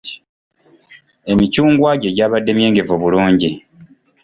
Emicungwa 1.31 1.91
gye 2.01 2.09
gyabadde 2.15 2.51
myengevu 2.57 2.93
bulungi. 3.01 3.49